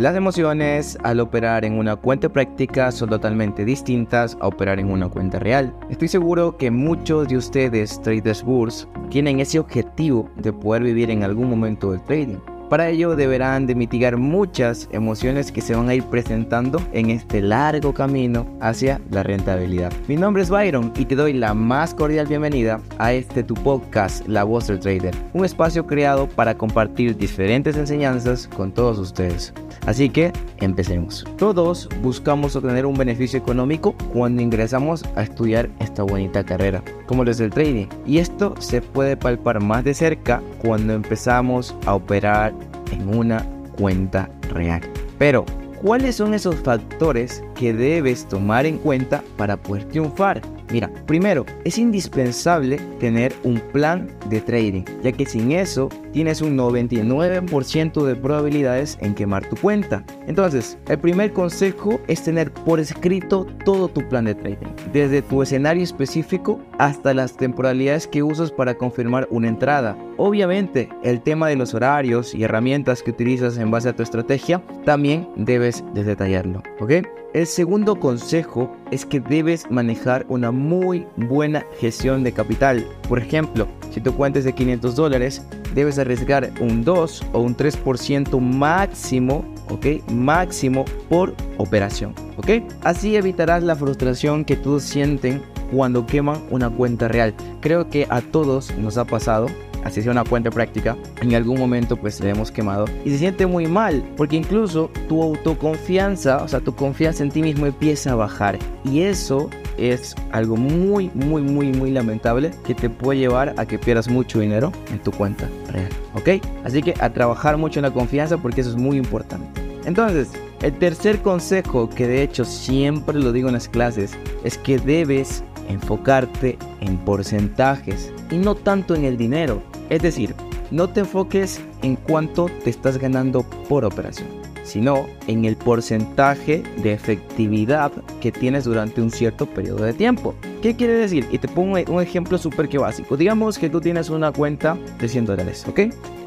Las 0.00 0.16
emociones 0.16 0.96
al 1.02 1.20
operar 1.20 1.62
en 1.66 1.74
una 1.74 1.94
cuenta 1.94 2.30
práctica 2.30 2.90
son 2.90 3.10
totalmente 3.10 3.66
distintas 3.66 4.34
a 4.40 4.46
operar 4.46 4.80
en 4.80 4.90
una 4.90 5.10
cuenta 5.10 5.38
real. 5.38 5.74
Estoy 5.90 6.08
seguro 6.08 6.56
que 6.56 6.70
muchos 6.70 7.28
de 7.28 7.36
ustedes, 7.36 8.00
traders 8.00 8.42
burs, 8.42 8.88
tienen 9.10 9.40
ese 9.40 9.58
objetivo 9.58 10.30
de 10.36 10.54
poder 10.54 10.84
vivir 10.84 11.10
en 11.10 11.22
algún 11.22 11.50
momento 11.50 11.92
del 11.92 12.02
trading. 12.04 12.38
Para 12.70 12.88
ello 12.88 13.16
deberán 13.16 13.66
de 13.66 13.74
mitigar 13.74 14.16
muchas 14.16 14.88
emociones 14.92 15.50
que 15.50 15.60
se 15.60 15.74
van 15.74 15.88
a 15.88 15.94
ir 15.96 16.04
presentando 16.04 16.80
en 16.92 17.10
este 17.10 17.42
largo 17.42 17.92
camino 17.92 18.46
hacia 18.60 19.00
la 19.10 19.24
rentabilidad. 19.24 19.92
Mi 20.06 20.14
nombre 20.14 20.44
es 20.44 20.50
Byron 20.50 20.92
y 20.96 21.04
te 21.04 21.16
doy 21.16 21.32
la 21.32 21.52
más 21.52 21.94
cordial 21.94 22.28
bienvenida 22.28 22.80
a 22.98 23.12
este 23.12 23.42
tu 23.42 23.54
podcast, 23.54 24.24
La 24.28 24.44
Voz 24.44 24.68
del 24.68 24.78
Trader, 24.78 25.12
un 25.32 25.44
espacio 25.44 25.84
creado 25.84 26.28
para 26.28 26.56
compartir 26.56 27.16
diferentes 27.16 27.76
enseñanzas 27.76 28.46
con 28.46 28.70
todos 28.70 29.00
ustedes. 29.00 29.52
Así 29.86 30.08
que 30.08 30.32
empecemos. 30.60 31.24
Todos 31.36 31.88
buscamos 32.02 32.56
obtener 32.56 32.86
un 32.86 32.94
beneficio 32.94 33.38
económico 33.38 33.94
cuando 34.12 34.42
ingresamos 34.42 35.04
a 35.16 35.22
estudiar 35.22 35.70
esta 35.80 36.02
bonita 36.02 36.44
carrera, 36.44 36.82
como 37.06 37.24
lo 37.24 37.30
es 37.30 37.40
el 37.40 37.50
trading. 37.50 37.86
Y 38.06 38.18
esto 38.18 38.54
se 38.58 38.82
puede 38.82 39.16
palpar 39.16 39.60
más 39.60 39.84
de 39.84 39.94
cerca 39.94 40.42
cuando 40.62 40.92
empezamos 40.92 41.74
a 41.86 41.94
operar 41.94 42.52
en 42.92 43.16
una 43.16 43.46
cuenta 43.76 44.28
real. 44.52 44.82
Pero, 45.18 45.44
¿cuáles 45.82 46.16
son 46.16 46.34
esos 46.34 46.56
factores 46.56 47.42
que 47.54 47.72
debes 47.72 48.26
tomar 48.26 48.66
en 48.66 48.78
cuenta 48.78 49.22
para 49.36 49.56
poder 49.56 49.84
triunfar? 49.84 50.42
Mira, 50.70 50.90
primero, 51.06 51.44
es 51.64 51.78
indispensable 51.78 52.78
tener 53.00 53.34
un 53.42 53.60
plan 53.72 54.08
de 54.28 54.40
trading, 54.40 54.84
ya 55.02 55.12
que 55.12 55.26
sin 55.26 55.52
eso 55.52 55.88
tienes 56.12 56.40
un 56.42 56.56
99% 56.56 58.04
de 58.04 58.16
probabilidades 58.16 58.96
en 59.00 59.14
quemar 59.14 59.48
tu 59.48 59.56
cuenta. 59.56 60.04
Entonces, 60.26 60.78
el 60.88 60.98
primer 60.98 61.32
consejo 61.32 62.00
es 62.06 62.22
tener 62.22 62.52
por 62.52 62.78
escrito 62.78 63.46
todo 63.64 63.88
tu 63.88 64.06
plan 64.08 64.24
de 64.24 64.34
trading, 64.34 64.68
desde 64.92 65.22
tu 65.22 65.42
escenario 65.42 65.82
específico 65.82 66.60
hasta 66.78 67.14
las 67.14 67.36
temporalidades 67.36 68.06
que 68.06 68.22
usas 68.22 68.50
para 68.50 68.74
confirmar 68.74 69.26
una 69.30 69.48
entrada. 69.48 69.96
Obviamente, 70.16 70.88
el 71.02 71.20
tema 71.20 71.48
de 71.48 71.56
los 71.56 71.74
horarios 71.74 72.34
y 72.34 72.44
herramientas 72.44 73.02
que 73.02 73.10
utilizas 73.10 73.58
en 73.58 73.70
base 73.70 73.88
a 73.88 73.96
tu 73.96 74.02
estrategia 74.02 74.62
también 74.84 75.28
debes 75.36 75.84
de 75.94 76.04
detallarlo, 76.04 76.62
¿ok? 76.80 76.92
El 77.32 77.46
segundo 77.46 77.94
consejo 78.00 78.76
es 78.90 79.06
que 79.06 79.20
debes 79.20 79.70
manejar 79.70 80.26
una 80.28 80.50
muy 80.60 81.06
buena 81.16 81.64
gestión 81.80 82.22
de 82.22 82.32
capital. 82.32 82.86
Por 83.08 83.18
ejemplo, 83.18 83.66
si 83.90 84.00
tu 84.00 84.14
cuenta 84.14 84.38
es 84.38 84.44
de 84.44 84.52
500 84.52 84.94
dólares, 84.94 85.42
debes 85.74 85.98
arriesgar 85.98 86.50
un 86.60 86.84
2 86.84 87.26
o 87.32 87.40
un 87.40 87.56
3% 87.56 88.38
máximo, 88.40 89.44
¿ok? 89.68 89.86
Máximo 90.10 90.84
por 91.08 91.34
operación, 91.58 92.14
¿ok? 92.36 92.62
Así 92.82 93.16
evitarás 93.16 93.62
la 93.62 93.76
frustración 93.76 94.44
que 94.44 94.56
todos 94.56 94.82
sienten 94.82 95.42
cuando 95.72 96.06
queman 96.06 96.42
una 96.50 96.70
cuenta 96.70 97.08
real. 97.08 97.34
Creo 97.60 97.88
que 97.88 98.06
a 98.10 98.20
todos 98.20 98.76
nos 98.76 98.98
ha 98.98 99.04
pasado 99.04 99.46
así 99.84 100.02
sea 100.02 100.12
una 100.12 100.24
cuenta 100.24 100.50
práctica, 100.50 100.96
en 101.20 101.34
algún 101.34 101.58
momento 101.58 101.96
pues 101.96 102.20
le 102.20 102.30
hemos 102.30 102.50
quemado 102.50 102.86
y 103.04 103.10
se 103.10 103.18
siente 103.18 103.46
muy 103.46 103.66
mal 103.66 104.04
porque 104.16 104.36
incluso 104.36 104.90
tu 105.08 105.22
autoconfianza, 105.22 106.42
o 106.42 106.48
sea, 106.48 106.60
tu 106.60 106.74
confianza 106.74 107.22
en 107.22 107.30
ti 107.30 107.42
mismo 107.42 107.66
empieza 107.66 108.12
a 108.12 108.16
bajar 108.16 108.58
y 108.84 109.02
eso 109.02 109.48
es 109.80 110.14
algo 110.32 110.56
muy, 110.56 111.10
muy, 111.14 111.42
muy, 111.42 111.72
muy 111.72 111.90
lamentable 111.90 112.50
que 112.64 112.74
te 112.74 112.90
puede 112.90 113.18
llevar 113.18 113.54
a 113.56 113.66
que 113.66 113.78
pierdas 113.78 114.08
mucho 114.08 114.40
dinero 114.40 114.72
en 114.92 114.98
tu 114.98 115.10
cuenta 115.10 115.48
real, 115.68 115.88
¿ok? 116.14 116.44
Así 116.64 116.82
que 116.82 116.94
a 117.00 117.10
trabajar 117.10 117.56
mucho 117.56 117.78
en 117.78 117.84
la 117.84 117.92
confianza 117.92 118.38
porque 118.38 118.60
eso 118.60 118.70
es 118.70 118.76
muy 118.76 118.96
importante. 118.96 119.60
Entonces, 119.84 120.28
el 120.62 120.74
tercer 120.78 121.20
consejo, 121.22 121.88
que 121.88 122.06
de 122.06 122.22
hecho 122.22 122.44
siempre 122.44 123.18
lo 123.18 123.32
digo 123.32 123.48
en 123.48 123.54
las 123.54 123.68
clases, 123.68 124.12
es 124.44 124.58
que 124.58 124.78
debes 124.78 125.42
enfocarte 125.68 126.58
en 126.80 126.98
porcentajes 126.98 128.12
y 128.30 128.36
no 128.36 128.54
tanto 128.54 128.94
en 128.94 129.04
el 129.04 129.16
dinero. 129.16 129.62
Es 129.88 130.02
decir, 130.02 130.34
no 130.70 130.88
te 130.88 131.00
enfoques 131.00 131.60
en 131.82 131.96
cuánto 131.96 132.46
te 132.62 132.70
estás 132.70 132.98
ganando 132.98 133.42
por 133.68 133.84
operación, 133.84 134.28
sino 134.70 135.08
en 135.26 135.44
el 135.44 135.56
porcentaje 135.56 136.62
de 136.80 136.92
efectividad 136.92 137.90
que 138.20 138.30
tienes 138.30 138.64
durante 138.64 139.02
un 139.02 139.10
cierto 139.10 139.46
periodo 139.46 139.84
de 139.84 139.92
tiempo. 139.92 140.36
¿Qué 140.62 140.76
quiere 140.76 140.92
decir? 140.92 141.26
Y 141.32 141.38
te 141.38 141.48
pongo 141.48 141.78
un 141.88 142.00
ejemplo 142.00 142.38
súper 142.38 142.68
que 142.68 142.78
básico. 142.78 143.16
Digamos 143.16 143.58
que 143.58 143.68
tú 143.68 143.80
tienes 143.80 144.10
una 144.10 144.30
cuenta 144.30 144.78
de 145.00 145.08
100 145.08 145.26
dólares, 145.26 145.66
¿ok? 145.68 145.80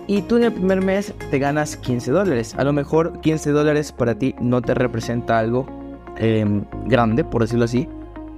Y 0.07 0.23
tú 0.23 0.35
en 0.35 0.43
el 0.43 0.51
primer 0.51 0.81
mes 0.81 1.13
te 1.31 1.39
ganas 1.39 1.77
15 1.77 2.11
dólares. 2.11 2.53
A 2.57 2.65
lo 2.65 2.73
mejor 2.73 3.21
15 3.21 3.51
dólares 3.51 3.93
para 3.93 4.15
ti 4.15 4.35
no 4.41 4.61
te 4.61 4.73
representa 4.73 5.39
algo 5.39 5.65
em, 6.17 6.65
grande, 6.87 7.23
por 7.23 7.43
decirlo 7.43 7.63
así. 7.63 7.87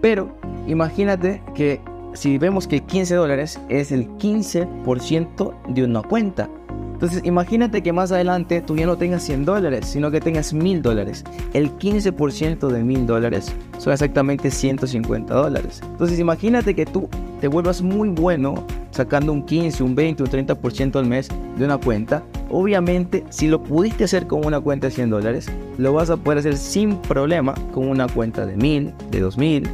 Pero 0.02 0.38
imagínate 0.68 1.42
que 1.56 1.82
si 2.14 2.38
vemos 2.38 2.68
que 2.68 2.82
15 2.82 3.16
dólares 3.16 3.60
es 3.70 3.92
el 3.92 4.08
15% 4.18 5.54
de 5.70 5.84
una 5.84 6.04
cuenta. 6.04 6.48
Entonces 6.96 7.22
imagínate 7.26 7.84
que 7.84 7.92
más 7.92 8.14
adelante 8.14 8.62
tú 8.62 8.78
ya 8.78 8.86
no 8.86 8.98
tengas 8.98 9.22
100 9.24 9.44
dólares, 9.44 9.86
sino 9.86 10.12
que 10.12 10.22
tengas 10.22 10.54
1000 10.54 10.82
dólares. 10.82 11.26
El 11.54 11.78
15% 11.78 12.70
de 12.70 12.84
1000 12.86 13.06
dólares 13.06 13.54
son 13.80 13.92
exactamente 13.92 14.50
150 14.50 15.34
dólares. 15.34 15.82
Entonces 15.84 16.20
imagínate 16.20 16.74
que 16.74 16.86
tú 16.86 17.10
te 17.42 17.50
vuelvas 17.50 17.82
muy 17.82 18.08
bueno 18.08 18.66
sacando 18.92 19.34
un 19.34 19.44
15, 19.44 19.84
un 19.84 19.94
20, 19.94 20.24
un 20.24 20.30
30% 20.30 20.96
al 20.96 21.06
mes 21.06 21.28
de 21.58 21.66
una 21.66 21.78
cuenta. 21.78 22.24
Obviamente 22.50 23.26
si 23.30 23.50
lo 23.50 23.62
pudiste 23.62 24.06
hacer 24.06 24.26
con 24.26 24.46
una 24.46 24.62
cuenta 24.62 24.88
de 24.88 24.92
100 24.92 25.10
dólares, 25.10 25.48
lo 25.78 25.92
vas 25.92 26.10
a 26.10 26.16
poder 26.16 26.40
hacer 26.40 26.56
sin 26.56 26.96
problema 27.02 27.56
con 27.74 27.90
una 27.90 28.08
cuenta 28.08 28.46
de 28.46 28.56
1000, 28.56 28.94
de 29.12 29.20
2000, 29.20 29.68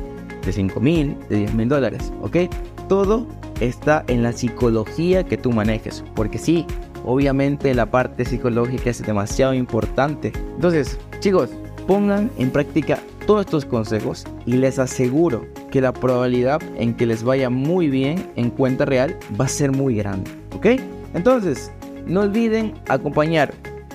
de 0.43 0.51
5 0.51 0.79
mil, 0.79 1.15
de 1.29 1.37
10 1.37 1.53
mil 1.53 1.69
dólares, 1.69 2.11
¿ok? 2.23 2.37
Todo 2.89 3.27
está 3.59 4.03
en 4.07 4.23
la 4.23 4.31
psicología 4.31 5.23
que 5.23 5.37
tú 5.37 5.51
manejes, 5.51 6.03
porque 6.15 6.39
sí, 6.39 6.65
obviamente 7.06 7.73
la 7.73 7.85
parte 7.85 8.25
psicológica 8.25 8.89
es 8.89 9.01
demasiado 9.06 9.53
importante. 9.53 10.31
Entonces, 10.56 10.97
chicos, 11.19 11.50
pongan 11.88 12.29
en 12.38 12.51
práctica 12.51 13.00
todos 13.25 13.45
estos 13.45 13.66
consejos 13.66 14.25
y 14.45 14.53
les 14.53 14.79
aseguro 14.79 15.45
que 15.72 15.81
la 15.81 15.94
probabilidad 15.94 16.61
en 16.78 16.95
que 16.95 17.06
les 17.06 17.23
vaya 17.23 17.50
muy 17.50 17.90
bien 17.90 18.29
en 18.35 18.50
cuenta 18.50 18.85
real 18.85 19.17
va 19.40 19.45
a 19.45 19.50
ser 19.50 19.72
muy 19.72 19.95
grande, 19.95 20.29
¿ok? 20.56 20.67
Entonces, 21.13 21.72
no 22.06 22.22
olviden 22.22 22.73
acompañar 22.88 23.53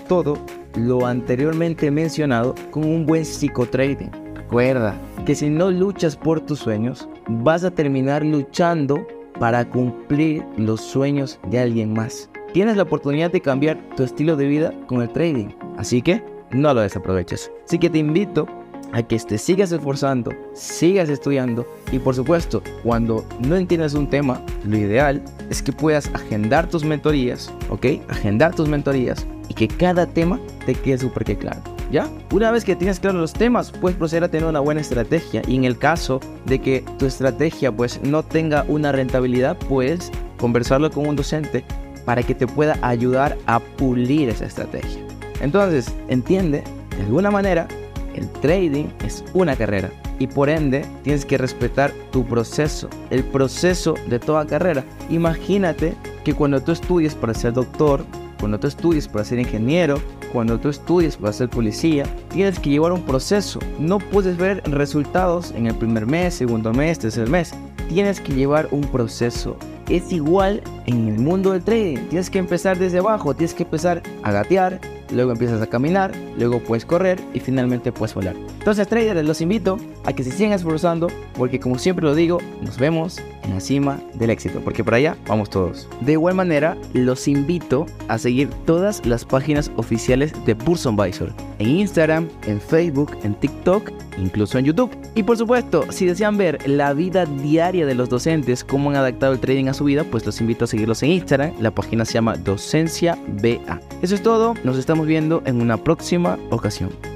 todo 0.08 0.38
lo 0.76 1.06
anteriormente 1.06 1.90
mencionado 1.90 2.54
con 2.70 2.84
un 2.84 3.06
buen 3.06 3.24
psicotrading. 3.24 4.10
Recuerda, 4.34 4.94
que 5.24 5.34
si 5.34 5.50
no 5.50 5.70
luchas 5.70 6.16
por 6.16 6.40
tus 6.40 6.60
sueños, 6.60 7.08
vas 7.28 7.64
a 7.64 7.70
terminar 7.70 8.24
luchando 8.24 9.06
para 9.40 9.68
cumplir 9.68 10.44
los 10.56 10.80
sueños 10.80 11.40
de 11.50 11.58
alguien 11.58 11.92
más. 11.92 12.30
Tienes 12.56 12.78
la 12.78 12.84
oportunidad 12.84 13.30
de 13.30 13.42
cambiar 13.42 13.78
tu 13.98 14.02
estilo 14.02 14.34
de 14.34 14.46
vida 14.46 14.72
con 14.86 15.02
el 15.02 15.10
trading, 15.10 15.48
así 15.76 16.00
que 16.00 16.24
no 16.52 16.72
lo 16.72 16.80
desaproveches. 16.80 17.52
Así 17.66 17.78
que 17.78 17.90
te 17.90 17.98
invito 17.98 18.46
a 18.94 19.02
que 19.02 19.18
te 19.18 19.36
sigas 19.36 19.72
esforzando, 19.72 20.32
sigas 20.54 21.10
estudiando 21.10 21.66
y 21.92 21.98
por 21.98 22.14
supuesto, 22.14 22.62
cuando 22.82 23.26
no 23.46 23.56
entiendas 23.56 23.92
un 23.92 24.08
tema, 24.08 24.40
lo 24.64 24.78
ideal 24.78 25.22
es 25.50 25.60
que 25.60 25.70
puedas 25.70 26.08
agendar 26.14 26.66
tus 26.66 26.82
mentorías, 26.82 27.52
¿ok? 27.68 28.00
Agendar 28.08 28.54
tus 28.54 28.70
mentorías 28.70 29.26
y 29.50 29.52
que 29.52 29.68
cada 29.68 30.06
tema 30.06 30.40
te 30.64 30.74
quede 30.74 30.96
súper 30.96 31.36
claro. 31.36 31.60
¿Ya? 31.92 32.08
Una 32.32 32.50
vez 32.50 32.64
que 32.64 32.74
tienes 32.74 33.00
claro 33.00 33.18
los 33.18 33.34
temas, 33.34 33.70
puedes 33.70 33.98
proceder 33.98 34.24
a 34.24 34.30
tener 34.30 34.48
una 34.48 34.60
buena 34.60 34.80
estrategia. 34.80 35.42
Y 35.46 35.56
en 35.56 35.64
el 35.64 35.76
caso 35.76 36.20
de 36.46 36.58
que 36.58 36.82
tu 36.98 37.04
estrategia 37.04 37.70
pues 37.70 38.00
no 38.02 38.22
tenga 38.22 38.64
una 38.66 38.92
rentabilidad, 38.92 39.58
puedes 39.68 40.10
conversarlo 40.38 40.90
con 40.90 41.06
un 41.06 41.16
docente 41.16 41.64
para 42.06 42.22
que 42.22 42.34
te 42.34 42.46
pueda 42.46 42.78
ayudar 42.80 43.36
a 43.46 43.60
pulir 43.60 44.30
esa 44.30 44.46
estrategia. 44.46 45.02
Entonces, 45.42 45.94
entiende, 46.08 46.64
de 46.96 47.02
alguna 47.02 47.30
manera, 47.30 47.68
el 48.14 48.26
trading 48.40 48.86
es 49.04 49.22
una 49.34 49.54
carrera 49.54 49.90
y 50.18 50.26
por 50.26 50.48
ende 50.48 50.86
tienes 51.02 51.26
que 51.26 51.36
respetar 51.36 51.92
tu 52.10 52.24
proceso, 52.24 52.88
el 53.10 53.22
proceso 53.24 53.94
de 54.08 54.18
toda 54.18 54.46
carrera. 54.46 54.82
Imagínate 55.10 55.94
que 56.24 56.32
cuando 56.32 56.62
tú 56.62 56.72
estudies 56.72 57.14
para 57.14 57.34
ser 57.34 57.52
doctor, 57.52 58.04
cuando 58.40 58.58
tú 58.58 58.66
estudies 58.66 59.08
para 59.08 59.24
ser 59.24 59.38
ingeniero, 59.38 60.00
cuando 60.32 60.58
tú 60.58 60.68
estudies 60.68 61.16
para 61.16 61.32
ser 61.32 61.48
policía, 61.48 62.04
tienes 62.30 62.58
que 62.58 62.70
llevar 62.70 62.92
un 62.92 63.02
proceso. 63.02 63.58
No 63.78 63.98
puedes 63.98 64.36
ver 64.36 64.62
resultados 64.64 65.52
en 65.52 65.66
el 65.66 65.74
primer 65.74 66.06
mes, 66.06 66.34
segundo 66.34 66.72
mes, 66.72 66.98
tercer 66.98 67.28
mes. 67.28 67.54
Tienes 67.88 68.20
que 68.20 68.34
llevar 68.34 68.68
un 68.70 68.82
proceso. 68.82 69.56
Es 69.88 70.12
igual 70.12 70.62
en 70.86 71.08
el 71.08 71.18
mundo 71.18 71.52
del 71.52 71.62
trading. 71.62 72.08
Tienes 72.08 72.30
que 72.30 72.38
empezar 72.38 72.78
desde 72.78 72.98
abajo, 72.98 73.34
tienes 73.34 73.54
que 73.54 73.62
empezar 73.62 74.02
a 74.22 74.32
gatear, 74.32 74.80
luego 75.12 75.32
empiezas 75.32 75.62
a 75.62 75.66
caminar, 75.66 76.12
luego 76.36 76.60
puedes 76.60 76.84
correr 76.84 77.20
y 77.34 77.40
finalmente 77.40 77.92
puedes 77.92 78.14
volar. 78.14 78.34
Entonces, 78.58 78.88
traders, 78.88 79.24
los 79.24 79.40
invito 79.40 79.78
a 80.04 80.12
que 80.12 80.24
se 80.24 80.32
sigan 80.32 80.52
esforzando 80.52 81.08
porque 81.36 81.60
como 81.60 81.78
siempre 81.78 82.04
lo 82.04 82.14
digo, 82.14 82.38
nos 82.62 82.78
vemos 82.78 83.18
en 83.44 83.54
la 83.54 83.60
cima 83.60 84.00
del 84.14 84.30
éxito, 84.30 84.60
porque 84.64 84.82
por 84.82 84.94
allá 84.94 85.16
vamos 85.28 85.50
todos. 85.50 85.88
De 86.00 86.12
igual 86.12 86.34
manera, 86.34 86.76
los 86.92 87.28
invito 87.28 87.86
a 88.08 88.18
seguir 88.18 88.48
todas 88.64 89.04
las 89.06 89.24
páginas 89.24 89.70
oficiales 89.76 90.32
de 90.44 90.54
Burson 90.54 90.96
Visor, 90.96 91.32
en 91.58 91.68
Instagram, 91.68 92.28
en 92.46 92.60
Facebook, 92.60 93.16
en 93.22 93.34
TikTok, 93.34 93.90
incluso 94.18 94.58
en 94.58 94.66
YouTube. 94.66 94.90
Y 95.14 95.22
por 95.22 95.36
supuesto, 95.36 95.84
si 95.90 96.06
desean 96.06 96.36
ver 96.36 96.68
la 96.68 96.92
vida 96.92 97.26
diaria 97.26 97.86
de 97.86 97.94
los 97.94 98.08
docentes, 98.08 98.64
cómo 98.64 98.90
han 98.90 98.96
adaptado 98.96 99.32
el 99.32 99.40
trading 99.40 99.66
a 99.66 99.74
su 99.74 99.84
vida, 99.84 100.04
pues 100.04 100.24
los 100.26 100.40
invito 100.40 100.64
a 100.64 100.68
seguirlos 100.68 101.02
en 101.02 101.10
Instagram. 101.12 101.52
La 101.60 101.70
página 101.70 102.04
se 102.04 102.14
llama 102.14 102.36
Docencia 102.36 103.18
BA. 103.42 103.80
Eso 104.02 104.14
es 104.14 104.22
todo, 104.22 104.54
nos 104.64 104.78
estamos 104.78 105.06
viendo 105.06 105.42
en 105.46 105.60
una 105.60 105.76
próxima 105.76 106.38
ocasión. 106.50 107.15